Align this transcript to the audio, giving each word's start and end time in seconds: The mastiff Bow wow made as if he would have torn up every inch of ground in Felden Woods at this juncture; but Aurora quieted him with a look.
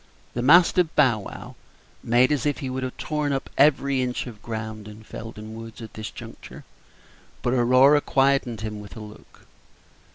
The 0.33 0.41
mastiff 0.41 0.87
Bow 0.95 1.19
wow 1.19 1.55
made 2.01 2.31
as 2.31 2.47
if 2.47 2.57
he 2.57 2.71
would 2.71 2.81
have 2.81 2.97
torn 2.97 3.31
up 3.31 3.51
every 3.55 4.01
inch 4.01 4.25
of 4.25 4.41
ground 4.41 4.87
in 4.87 5.03
Felden 5.03 5.53
Woods 5.53 5.79
at 5.79 5.93
this 5.93 6.09
juncture; 6.09 6.63
but 7.43 7.53
Aurora 7.53 8.01
quieted 8.01 8.61
him 8.61 8.79
with 8.79 8.97
a 8.97 8.99
look. 8.99 9.45